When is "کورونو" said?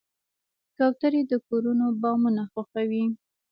1.47-1.85